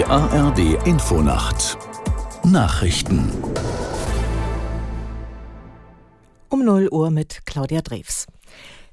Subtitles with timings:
[0.00, 1.76] Die ARD Infonacht
[2.42, 3.30] Nachrichten
[6.48, 8.24] um 0 Uhr mit Claudia Drews.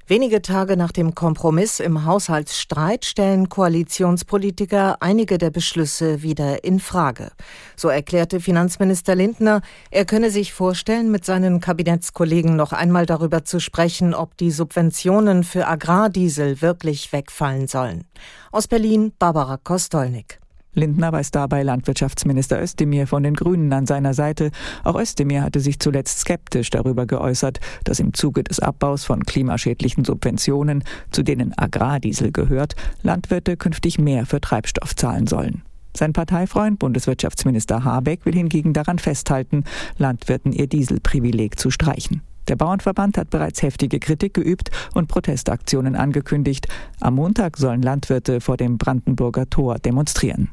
[0.06, 7.30] Wenige Tage nach dem Kompromiss im Haushaltsstreit stellen Koalitionspolitiker einige der Beschlüsse wieder in Frage.
[7.74, 13.60] So erklärte Finanzminister Lindner, er könne sich vorstellen, mit seinen Kabinettskollegen noch einmal darüber zu
[13.60, 18.04] sprechen, ob die Subventionen für Agrardiesel wirklich wegfallen sollen.
[18.52, 20.38] Aus Berlin Barbara Kostolnik.
[20.74, 24.50] Lindner weiß dabei Landwirtschaftsminister Özdemir von den Grünen an seiner Seite.
[24.84, 30.04] Auch Özdemir hatte sich zuletzt skeptisch darüber geäußert, dass im Zuge des Abbaus von klimaschädlichen
[30.04, 35.62] Subventionen, zu denen Agrardiesel gehört, Landwirte künftig mehr für Treibstoff zahlen sollen.
[35.96, 39.64] Sein Parteifreund Bundeswirtschaftsminister Habeck will hingegen daran festhalten,
[39.96, 42.22] Landwirten ihr Dieselprivileg zu streichen.
[42.46, 46.68] Der Bauernverband hat bereits heftige Kritik geübt und Protestaktionen angekündigt.
[47.00, 50.50] Am Montag sollen Landwirte vor dem Brandenburger Tor demonstrieren.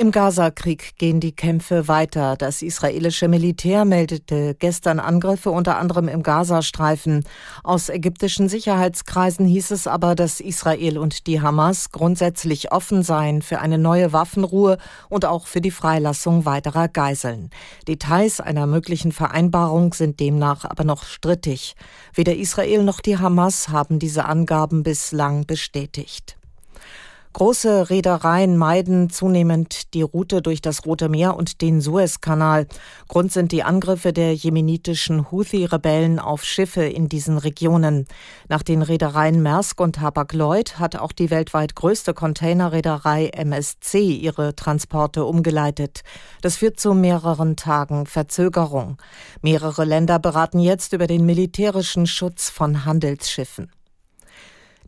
[0.00, 2.34] Im Gazakrieg gehen die Kämpfe weiter.
[2.34, 7.24] Das israelische Militär meldete gestern Angriffe unter anderem im Gazastreifen.
[7.62, 13.58] Aus ägyptischen Sicherheitskreisen hieß es aber, dass Israel und die Hamas grundsätzlich offen seien für
[13.58, 14.78] eine neue Waffenruhe
[15.10, 17.50] und auch für die Freilassung weiterer Geiseln.
[17.86, 21.74] Details einer möglichen Vereinbarung sind demnach aber noch strittig.
[22.14, 26.39] Weder Israel noch die Hamas haben diese Angaben bislang bestätigt.
[27.32, 32.66] Große Reedereien meiden zunehmend die Route durch das Rote Meer und den Suezkanal.
[33.06, 38.06] Grund sind die Angriffe der jemenitischen Houthi-Rebellen auf Schiffe in diesen Regionen.
[38.48, 45.24] Nach den Reedereien Maersk und Hapag-Lloyd hat auch die weltweit größte Containerreederei MSC ihre Transporte
[45.24, 46.00] umgeleitet.
[46.42, 48.96] Das führt zu mehreren Tagen Verzögerung.
[49.40, 53.70] Mehrere Länder beraten jetzt über den militärischen Schutz von Handelsschiffen.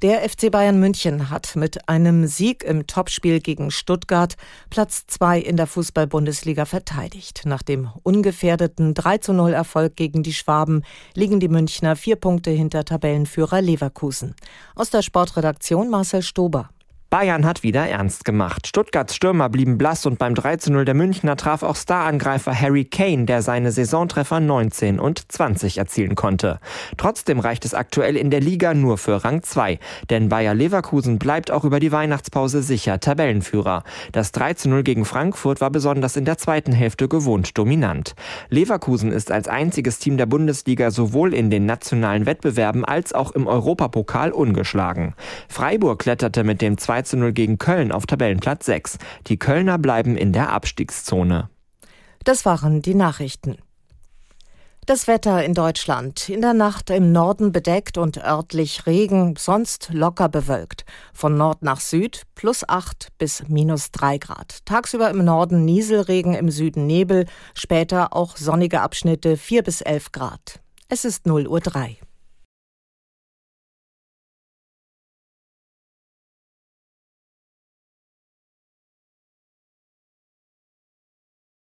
[0.03, 4.34] Der FC Bayern München hat mit einem Sieg im Topspiel gegen Stuttgart
[4.69, 7.42] Platz zwei in der Fußball-Bundesliga verteidigt.
[7.45, 10.83] Nach dem ungefährdeten 3 zu 0 Erfolg gegen die Schwaben
[11.14, 14.35] liegen die Münchner vier Punkte hinter Tabellenführer Leverkusen.
[14.74, 16.70] Aus der Sportredaktion Marcel Stober.
[17.12, 18.67] Bayern hat wieder ernst gemacht.
[18.67, 23.27] Stuttgarts Stürmer blieben blass und beim 3 0 der Münchner traf auch Starangreifer Harry Kane,
[23.27, 26.58] der seine Saisontreffer 19 und 20 erzielen konnte.
[26.96, 29.78] Trotzdem reicht es aktuell in der Liga nur für Rang 2,
[30.08, 33.84] denn Bayer Leverkusen bleibt auch über die Weihnachtspause sicher Tabellenführer.
[34.12, 38.14] Das 3 0 gegen Frankfurt war besonders in der zweiten Hälfte gewohnt dominant.
[38.48, 43.46] Leverkusen ist als einziges Team der Bundesliga sowohl in den nationalen Wettbewerben als auch im
[43.46, 45.12] Europapokal ungeschlagen.
[45.46, 48.98] Freiburg kletterte mit dem 2 zu 0 gegen Köln auf Tabellenplatz 6.
[49.27, 51.48] Die Kölner bleiben in der Abstiegszone.
[52.24, 53.57] Das waren die Nachrichten.
[54.85, 56.29] Das Wetter in Deutschland.
[56.29, 60.85] In der Nacht im Norden bedeckt und örtlich Regen, sonst locker bewölkt.
[61.13, 64.67] Von Nord nach Süd plus 8 bis minus 3 Grad.
[64.67, 70.61] Tagsüber im Norden Nieselregen, im Süden Nebel, später auch sonnige Abschnitte 4 bis 11 Grad.
[70.89, 71.96] Es ist 0 Uhr 3.